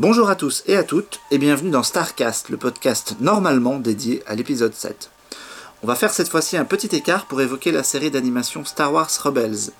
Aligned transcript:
Bonjour 0.00 0.30
à 0.30 0.36
tous 0.36 0.62
et 0.68 0.76
à 0.76 0.84
toutes 0.84 1.18
et 1.32 1.38
bienvenue 1.38 1.72
dans 1.72 1.82
Starcast, 1.82 2.50
le 2.50 2.56
podcast 2.56 3.16
normalement 3.18 3.80
dédié 3.80 4.22
à 4.28 4.36
l'épisode 4.36 4.72
7. 4.72 5.10
On 5.82 5.88
va 5.88 5.96
faire 5.96 6.12
cette 6.12 6.28
fois-ci 6.28 6.56
un 6.56 6.64
petit 6.64 6.94
écart 6.94 7.26
pour 7.26 7.40
évoquer 7.40 7.72
la 7.72 7.82
série 7.82 8.12
d'animation 8.12 8.64
Star 8.64 8.92
Wars 8.92 9.10
Rebels. 9.24 9.72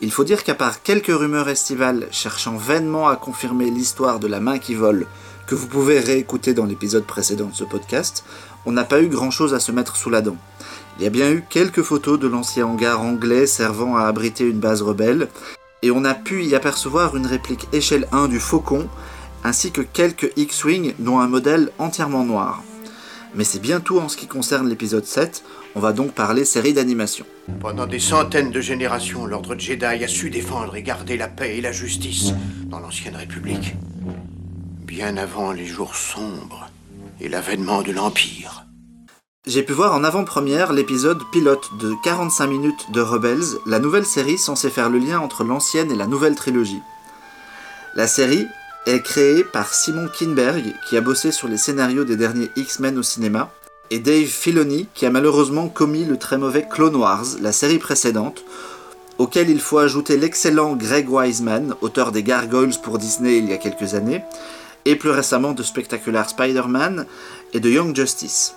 Il 0.00 0.12
faut 0.12 0.22
dire 0.22 0.44
qu'à 0.44 0.54
part 0.54 0.84
quelques 0.84 1.08
rumeurs 1.08 1.48
estivales 1.48 2.06
cherchant 2.12 2.56
vainement 2.56 3.08
à 3.08 3.16
confirmer 3.16 3.68
l'histoire 3.68 4.20
de 4.20 4.28
la 4.28 4.38
main 4.38 4.60
qui 4.60 4.76
vole, 4.76 5.08
que 5.48 5.56
vous 5.56 5.66
pouvez 5.66 5.98
réécouter 5.98 6.54
dans 6.54 6.66
l'épisode 6.66 7.04
précédent 7.04 7.46
de 7.46 7.56
ce 7.56 7.64
podcast, 7.64 8.22
on 8.66 8.70
n'a 8.70 8.84
pas 8.84 9.02
eu 9.02 9.08
grand-chose 9.08 9.52
à 9.52 9.58
se 9.58 9.72
mettre 9.72 9.96
sous 9.96 10.10
la 10.10 10.22
dent. 10.22 10.36
Il 10.96 11.02
y 11.02 11.08
a 11.08 11.10
bien 11.10 11.28
eu 11.32 11.44
quelques 11.50 11.82
photos 11.82 12.20
de 12.20 12.28
l'ancien 12.28 12.68
hangar 12.68 13.00
anglais 13.00 13.48
servant 13.48 13.96
à 13.96 14.04
abriter 14.04 14.44
une 14.44 14.60
base 14.60 14.82
rebelle, 14.82 15.26
et 15.82 15.90
on 15.90 16.04
a 16.04 16.14
pu 16.14 16.44
y 16.44 16.54
apercevoir 16.54 17.16
une 17.16 17.26
réplique 17.26 17.66
échelle 17.72 18.06
1 18.12 18.28
du 18.28 18.38
Faucon, 18.38 18.88
ainsi 19.46 19.70
que 19.70 19.80
quelques 19.80 20.32
X-Wing 20.36 20.94
dont 20.98 21.20
un 21.20 21.28
modèle 21.28 21.70
entièrement 21.78 22.24
noir. 22.24 22.64
Mais 23.36 23.44
c'est 23.44 23.60
bien 23.60 23.78
tout 23.78 24.00
en 24.00 24.08
ce 24.08 24.16
qui 24.16 24.26
concerne 24.26 24.68
l'épisode 24.68 25.04
7, 25.04 25.44
on 25.76 25.80
va 25.80 25.92
donc 25.92 26.12
parler 26.12 26.44
série 26.44 26.72
d'animation. 26.72 27.24
Pendant 27.60 27.86
des 27.86 28.00
centaines 28.00 28.50
de 28.50 28.60
générations, 28.60 29.24
l'ordre 29.24 29.54
Jedi 29.56 29.84
a 29.84 30.08
su 30.08 30.30
défendre 30.30 30.74
et 30.74 30.82
garder 30.82 31.16
la 31.16 31.28
paix 31.28 31.58
et 31.58 31.60
la 31.60 31.70
justice 31.70 32.32
dans 32.64 32.80
l'ancienne 32.80 33.14
République. 33.14 33.76
Bien 34.84 35.16
avant 35.16 35.52
les 35.52 35.66
jours 35.66 35.94
sombres 35.94 36.68
et 37.20 37.28
l'avènement 37.28 37.82
de 37.82 37.92
l'Empire. 37.92 38.64
J'ai 39.46 39.62
pu 39.62 39.74
voir 39.74 39.94
en 39.94 40.02
avant-première 40.02 40.72
l'épisode 40.72 41.22
pilote 41.30 41.70
de 41.78 41.94
45 42.02 42.46
minutes 42.48 42.90
de 42.90 43.00
Rebels, 43.00 43.60
la 43.64 43.78
nouvelle 43.78 44.06
série 44.06 44.38
censée 44.38 44.70
faire 44.70 44.90
le 44.90 44.98
lien 44.98 45.20
entre 45.20 45.44
l'ancienne 45.44 45.92
et 45.92 45.96
la 45.96 46.08
nouvelle 46.08 46.34
trilogie. 46.34 46.82
La 47.94 48.08
série 48.08 48.46
est 48.86 49.02
créée 49.02 49.42
par 49.42 49.74
Simon 49.74 50.08
Kinberg, 50.08 50.74
qui 50.88 50.96
a 50.96 51.00
bossé 51.00 51.32
sur 51.32 51.48
les 51.48 51.58
scénarios 51.58 52.04
des 52.04 52.16
derniers 52.16 52.50
X-Men 52.56 52.98
au 52.98 53.02
cinéma, 53.02 53.52
et 53.90 53.98
Dave 53.98 54.26
Filoni, 54.26 54.88
qui 54.94 55.06
a 55.06 55.10
malheureusement 55.10 55.68
commis 55.68 56.04
le 56.04 56.16
très 56.16 56.38
mauvais 56.38 56.66
Clone 56.70 56.96
Wars, 56.96 57.24
la 57.40 57.52
série 57.52 57.78
précédente, 57.78 58.44
auquel 59.18 59.50
il 59.50 59.60
faut 59.60 59.78
ajouter 59.78 60.16
l'excellent 60.16 60.76
Greg 60.76 61.10
Wiseman, 61.10 61.74
auteur 61.80 62.12
des 62.12 62.22
Gargoyles 62.22 62.80
pour 62.82 62.98
Disney 62.98 63.38
il 63.38 63.48
y 63.48 63.52
a 63.52 63.58
quelques 63.58 63.94
années, 63.94 64.22
et 64.84 64.96
plus 64.96 65.10
récemment 65.10 65.52
de 65.52 65.62
Spectacular 65.62 66.28
Spider-Man 66.28 67.06
et 67.52 67.60
de 67.60 67.70
Young 67.70 67.94
Justice. 67.94 68.54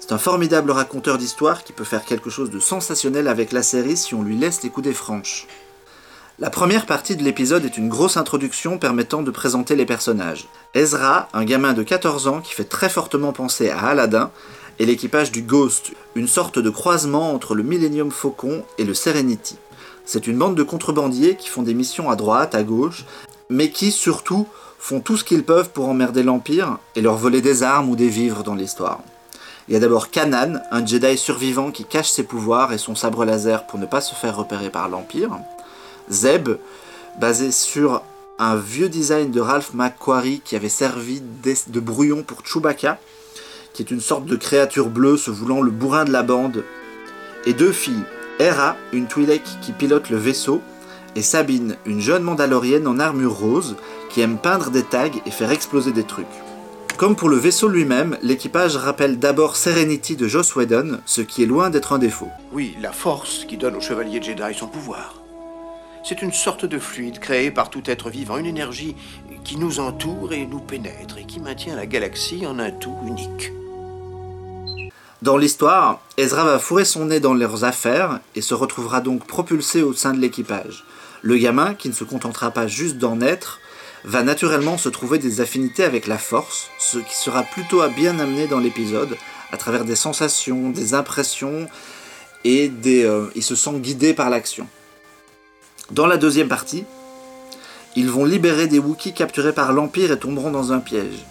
C'est 0.00 0.12
un 0.12 0.18
formidable 0.18 0.70
raconteur 0.70 1.18
d'histoire 1.18 1.62
qui 1.62 1.74
peut 1.74 1.84
faire 1.84 2.06
quelque 2.06 2.30
chose 2.30 2.50
de 2.50 2.60
sensationnel 2.60 3.28
avec 3.28 3.52
la 3.52 3.62
série 3.62 3.98
si 3.98 4.14
on 4.14 4.22
lui 4.22 4.36
laisse 4.36 4.62
les 4.62 4.70
coudées 4.70 4.94
franches. 4.94 5.46
La 6.40 6.50
première 6.50 6.86
partie 6.86 7.16
de 7.16 7.24
l'épisode 7.24 7.64
est 7.64 7.78
une 7.78 7.88
grosse 7.88 8.16
introduction 8.16 8.78
permettant 8.78 9.22
de 9.22 9.30
présenter 9.32 9.74
les 9.74 9.86
personnages. 9.86 10.46
Ezra, 10.72 11.28
un 11.32 11.44
gamin 11.44 11.72
de 11.72 11.82
14 11.82 12.28
ans 12.28 12.40
qui 12.40 12.54
fait 12.54 12.62
très 12.62 12.88
fortement 12.88 13.32
penser 13.32 13.70
à 13.70 13.80
Aladdin, 13.86 14.30
et 14.78 14.86
l'équipage 14.86 15.32
du 15.32 15.42
Ghost, 15.42 15.90
une 16.14 16.28
sorte 16.28 16.60
de 16.60 16.70
croisement 16.70 17.32
entre 17.32 17.56
le 17.56 17.64
Millennium 17.64 18.12
Faucon 18.12 18.62
et 18.78 18.84
le 18.84 18.94
Serenity. 18.94 19.56
C'est 20.04 20.28
une 20.28 20.38
bande 20.38 20.54
de 20.54 20.62
contrebandiers 20.62 21.34
qui 21.34 21.48
font 21.48 21.62
des 21.62 21.74
missions 21.74 22.08
à 22.08 22.14
droite, 22.14 22.54
à 22.54 22.62
gauche, 22.62 23.04
mais 23.50 23.70
qui 23.70 23.90
surtout 23.90 24.46
font 24.78 25.00
tout 25.00 25.16
ce 25.16 25.24
qu'ils 25.24 25.42
peuvent 25.42 25.70
pour 25.70 25.88
emmerder 25.88 26.22
l'Empire 26.22 26.78
et 26.94 27.00
leur 27.00 27.16
voler 27.16 27.40
des 27.40 27.64
armes 27.64 27.88
ou 27.88 27.96
des 27.96 28.08
vivres 28.08 28.44
dans 28.44 28.54
l'histoire. 28.54 29.00
Il 29.66 29.74
y 29.74 29.76
a 29.76 29.80
d'abord 29.80 30.08
Kanan, 30.08 30.62
un 30.70 30.86
Jedi 30.86 31.18
survivant 31.18 31.72
qui 31.72 31.84
cache 31.84 32.10
ses 32.10 32.22
pouvoirs 32.22 32.72
et 32.72 32.78
son 32.78 32.94
sabre 32.94 33.24
laser 33.24 33.66
pour 33.66 33.80
ne 33.80 33.86
pas 33.86 34.00
se 34.00 34.14
faire 34.14 34.36
repérer 34.36 34.70
par 34.70 34.88
l'Empire. 34.88 35.32
Zeb, 36.10 36.50
basé 37.20 37.50
sur 37.50 38.02
un 38.38 38.56
vieux 38.56 38.88
design 38.88 39.30
de 39.30 39.40
Ralph 39.40 39.74
McQuarrie 39.74 40.40
qui 40.44 40.56
avait 40.56 40.68
servi 40.68 41.20
de 41.20 41.80
brouillon 41.80 42.22
pour 42.22 42.44
Chewbacca, 42.44 42.98
qui 43.72 43.82
est 43.82 43.90
une 43.90 44.00
sorte 44.00 44.26
de 44.26 44.36
créature 44.36 44.88
bleue 44.88 45.16
se 45.16 45.30
voulant 45.30 45.60
le 45.60 45.70
bourrin 45.70 46.04
de 46.04 46.12
la 46.12 46.22
bande, 46.22 46.64
et 47.46 47.52
deux 47.52 47.72
filles, 47.72 48.04
Hera, 48.38 48.76
une 48.92 49.06
Twi'lek 49.06 49.42
qui 49.60 49.72
pilote 49.72 50.10
le 50.10 50.16
vaisseau, 50.16 50.60
et 51.16 51.22
Sabine, 51.22 51.76
une 51.86 52.00
jeune 52.00 52.22
mandalorienne 52.22 52.86
en 52.86 53.00
armure 53.00 53.36
rose 53.36 53.76
qui 54.10 54.20
aime 54.20 54.38
peindre 54.38 54.70
des 54.70 54.84
tags 54.84 55.08
et 55.26 55.30
faire 55.30 55.50
exploser 55.50 55.92
des 55.92 56.04
trucs. 56.04 56.26
Comme 56.96 57.16
pour 57.16 57.28
le 57.28 57.36
vaisseau 57.36 57.68
lui-même, 57.68 58.18
l'équipage 58.22 58.76
rappelle 58.76 59.18
d'abord 59.18 59.56
Serenity 59.56 60.16
de 60.16 60.26
Joss 60.26 60.54
Whedon, 60.56 60.98
ce 61.06 61.20
qui 61.20 61.42
est 61.42 61.46
loin 61.46 61.70
d'être 61.70 61.92
un 61.92 61.98
défaut. 61.98 62.28
Oui, 62.52 62.76
la 62.80 62.92
force 62.92 63.44
qui 63.44 63.56
donne 63.56 63.76
au 63.76 63.80
chevalier 63.80 64.20
Jedi 64.20 64.54
son 64.54 64.66
pouvoir. 64.66 65.22
C'est 66.04 66.22
une 66.22 66.32
sorte 66.32 66.64
de 66.64 66.78
fluide 66.78 67.18
créé 67.18 67.50
par 67.50 67.70
tout 67.70 67.82
être 67.86 68.10
vivant, 68.10 68.38
une 68.38 68.46
énergie 68.46 68.94
qui 69.44 69.56
nous 69.56 69.80
entoure 69.80 70.32
et 70.32 70.46
nous 70.46 70.60
pénètre 70.60 71.18
et 71.18 71.24
qui 71.24 71.40
maintient 71.40 71.76
la 71.76 71.86
galaxie 71.86 72.46
en 72.46 72.58
un 72.58 72.70
tout 72.70 72.96
unique. 73.06 73.52
Dans 75.20 75.36
l'histoire, 75.36 76.00
Ezra 76.16 76.44
va 76.44 76.58
fourrer 76.60 76.84
son 76.84 77.06
nez 77.06 77.18
dans 77.18 77.34
leurs 77.34 77.64
affaires 77.64 78.20
et 78.36 78.40
se 78.40 78.54
retrouvera 78.54 79.00
donc 79.00 79.26
propulsé 79.26 79.82
au 79.82 79.92
sein 79.92 80.14
de 80.14 80.20
l'équipage. 80.20 80.84
Le 81.22 81.36
gamin, 81.36 81.74
qui 81.74 81.88
ne 81.88 81.94
se 81.94 82.04
contentera 82.04 82.52
pas 82.52 82.68
juste 82.68 82.98
d'en 82.98 83.20
être, 83.20 83.58
va 84.04 84.22
naturellement 84.22 84.78
se 84.78 84.88
trouver 84.88 85.18
des 85.18 85.40
affinités 85.40 85.82
avec 85.82 86.06
la 86.06 86.18
force, 86.18 86.70
ce 86.78 86.98
qui 86.98 87.16
sera 87.16 87.42
plutôt 87.42 87.80
à 87.80 87.88
bien 87.88 88.20
amené 88.20 88.46
dans 88.46 88.60
l'épisode, 88.60 89.16
à 89.50 89.56
travers 89.56 89.84
des 89.84 89.96
sensations, 89.96 90.70
des 90.70 90.94
impressions, 90.94 91.68
et 92.44 92.68
des, 92.68 93.04
euh, 93.04 93.26
il 93.34 93.42
se 93.42 93.56
sent 93.56 93.80
guidé 93.80 94.14
par 94.14 94.30
l'action. 94.30 94.68
Dans 95.90 96.06
la 96.06 96.18
deuxième 96.18 96.48
partie, 96.48 96.84
ils 97.96 98.10
vont 98.10 98.26
libérer 98.26 98.66
des 98.66 98.78
Wookiees 98.78 99.14
capturés 99.14 99.54
par 99.54 99.72
l'Empire 99.72 100.12
et 100.12 100.18
tomberont 100.18 100.50
dans 100.50 100.72
un 100.72 100.80
piège. 100.80 101.24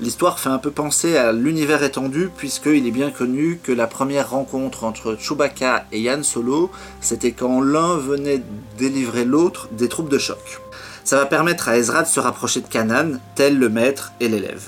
L'histoire 0.00 0.38
fait 0.38 0.50
un 0.50 0.58
peu 0.58 0.70
penser 0.70 1.16
à 1.16 1.32
l'univers 1.32 1.82
étendu, 1.82 2.30
puisqu'il 2.36 2.86
est 2.86 2.92
bien 2.92 3.10
connu 3.10 3.58
que 3.60 3.72
la 3.72 3.88
première 3.88 4.30
rencontre 4.30 4.84
entre 4.84 5.16
Chewbacca 5.18 5.86
et 5.90 6.00
Yann 6.00 6.22
Solo, 6.22 6.70
c'était 7.00 7.32
quand 7.32 7.60
l'un 7.60 7.96
venait 7.96 8.42
délivrer 8.78 9.24
l'autre 9.24 9.68
des 9.72 9.88
troupes 9.88 10.08
de 10.08 10.18
choc. 10.18 10.60
Ça 11.02 11.16
va 11.16 11.26
permettre 11.26 11.68
à 11.68 11.76
Ezra 11.76 12.02
de 12.02 12.08
se 12.08 12.20
rapprocher 12.20 12.60
de 12.60 12.68
Kanan, 12.68 13.18
tel 13.34 13.58
le 13.58 13.68
maître 13.68 14.12
et 14.20 14.28
l'élève. 14.28 14.62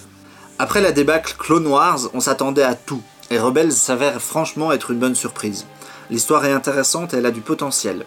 Après 0.59 0.81
la 0.81 0.91
débâcle 0.91 1.37
Clone 1.39 1.69
Wars, 1.69 2.01
on 2.15 2.21
s'attendait 2.21 2.65
à 2.65 2.75
tout, 2.75 3.03
et 3.31 3.39
Rebels 3.39 3.73
s'avère 3.73 4.21
franchement 4.21 4.73
être 4.73 4.91
une 4.91 4.99
bonne 4.99 5.15
surprise. 5.15 5.67
L'histoire 6.11 6.45
est 6.45 6.53
intéressante 6.53 7.15
et 7.15 7.19
elle 7.19 7.27
a 7.27 7.31
du 7.31 7.43
potentiel. 7.43 8.05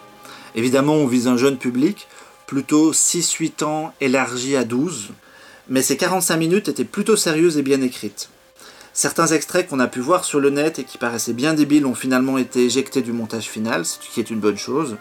Évidemment, 0.54 0.94
on 0.94 1.06
vise 1.06 1.28
un 1.28 1.36
jeune 1.36 1.58
public, 1.58 2.08
plutôt 2.46 2.92
6-8 2.92 3.64
ans 3.64 3.94
élargi 4.00 4.56
à 4.56 4.64
12, 4.64 5.10
mais 5.68 5.82
ces 5.82 5.96
45 5.96 6.36
minutes 6.36 6.68
étaient 6.68 6.84
plutôt 6.84 7.16
sérieuses 7.16 7.58
et 7.58 7.62
bien 7.62 7.80
écrites. 7.80 8.28
Certains 8.92 9.28
extraits 9.28 9.68
qu'on 9.68 9.78
a 9.78 9.86
pu 9.86 10.00
voir 10.00 10.24
sur 10.24 10.40
le 10.40 10.50
net 10.50 10.80
et 10.80 10.84
qui 10.84 10.98
paraissaient 10.98 11.32
bien 11.32 11.54
débiles 11.54 11.86
ont 11.86 11.94
finalement 11.94 12.38
été 12.38 12.64
éjectés 12.64 13.02
du 13.02 13.12
montage 13.12 13.48
final, 13.48 13.84
ce 13.86 13.98
qui 13.98 14.18
est 14.18 14.30
une 14.30 14.40
bonne 14.40 14.58
chose. 14.58 14.96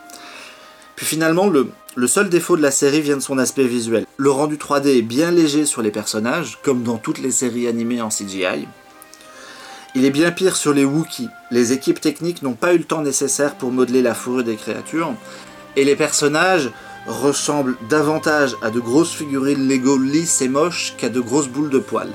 Puis 0.95 1.07
finalement, 1.07 1.47
le, 1.47 1.69
le 1.95 2.07
seul 2.07 2.29
défaut 2.29 2.55
de 2.55 2.61
la 2.61 2.71
série 2.71 3.01
vient 3.01 3.17
de 3.17 3.21
son 3.21 3.39
aspect 3.39 3.65
visuel. 3.65 4.05
Le 4.17 4.29
rendu 4.29 4.57
3D 4.57 4.97
est 4.97 5.01
bien 5.01 5.31
léger 5.31 5.65
sur 5.65 5.81
les 5.81 5.91
personnages, 5.91 6.59
comme 6.61 6.83
dans 6.83 6.97
toutes 6.97 7.19
les 7.19 7.31
séries 7.31 7.67
animées 7.67 8.01
en 8.01 8.09
CGI. 8.09 8.67
Il 9.95 10.05
est 10.05 10.11
bien 10.11 10.31
pire 10.31 10.55
sur 10.55 10.73
les 10.73 10.85
Wookiees. 10.85 11.29
Les 11.49 11.71
équipes 11.73 11.99
techniques 11.99 12.43
n'ont 12.43 12.53
pas 12.53 12.73
eu 12.75 12.77
le 12.77 12.83
temps 12.83 13.01
nécessaire 13.01 13.55
pour 13.55 13.71
modeler 13.71 14.03
la 14.03 14.13
fourrure 14.13 14.43
des 14.43 14.55
créatures, 14.55 15.15
et 15.75 15.83
les 15.83 15.95
personnages 15.95 16.69
ressemble 17.07 17.75
davantage 17.89 18.55
à 18.61 18.69
de 18.69 18.79
grosses 18.79 19.13
figurines 19.13 19.67
Lego 19.67 19.97
lisses 19.97 20.41
et 20.41 20.47
moches 20.47 20.93
qu'à 20.97 21.09
de 21.09 21.19
grosses 21.19 21.47
boules 21.47 21.71
de 21.71 21.79
poils. 21.79 22.13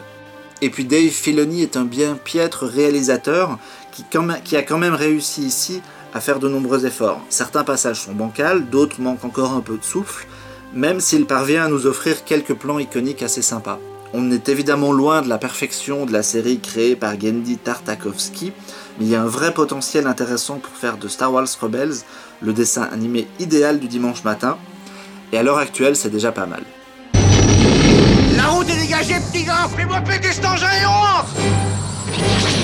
Et 0.63 0.71
puis 0.71 0.85
Dave 0.85 1.11
Filoni 1.11 1.63
est 1.63 1.77
un 1.77 1.85
bien 1.85 2.15
piètre 2.15 2.65
réalisateur 2.65 3.59
qui, 3.91 4.05
qui, 4.45 4.57
a 4.57 4.63
quand 4.63 4.79
même 4.79 4.95
réussi 4.95 5.43
ici 5.43 5.83
à 6.13 6.21
faire 6.21 6.39
de 6.39 6.49
nombreux 6.49 6.87
efforts. 6.87 7.21
Certains 7.29 7.65
passages 7.65 8.01
sont 8.01 8.15
bancals, 8.15 8.71
d'autres 8.71 9.01
manquent 9.01 9.25
encore 9.25 9.53
un 9.53 9.61
peu 9.61 9.77
de 9.77 9.85
souffle, 9.85 10.27
même 10.73 11.01
s'il 11.01 11.27
parvient 11.27 11.65
à 11.65 11.69
nous 11.69 11.87
offrir 11.87 12.25
quelques 12.25 12.55
plans 12.55 12.79
iconiques 12.79 13.23
assez 13.23 13.43
sympas. 13.43 13.81
On 14.17 14.31
est 14.31 14.49
évidemment 14.49 14.93
loin 14.93 15.23
de 15.23 15.29
la 15.29 15.39
perfection 15.39 16.07
de 16.07 16.13
la 16.13 16.23
série 16.23 16.61
créée 16.61 16.95
par 16.95 17.21
Gendy 17.21 17.57
Tartakovsky, 17.57 18.53
mais 18.97 19.07
il 19.07 19.11
y 19.11 19.17
a 19.17 19.21
un 19.21 19.27
vrai 19.27 19.53
potentiel 19.53 20.07
intéressant 20.07 20.61
pour 20.61 20.73
faire 20.73 20.99
de 20.99 21.09
Star 21.09 21.33
Wars 21.33 21.49
Rebels 21.61 22.05
le 22.41 22.53
dessin 22.53 22.89
animé 22.93 23.27
idéal 23.41 23.81
du 23.81 23.89
dimanche 23.89 24.23
matin, 24.23 24.57
et 25.33 25.39
à 25.39 25.43
l'heure 25.43 25.59
actuelle 25.59 25.97
c'est 25.97 26.11
déjà 26.11 26.31
pas 26.31 26.47
mal. 26.47 26.63
La 28.37 28.47
route 28.47 28.71
est 28.71 28.81
dégagée, 28.81 29.17
petit 29.33 29.43
gars 29.43 29.69
Fais-moi 29.77 30.01
péter 30.03 30.29
et 30.29 30.87
on 30.87 32.64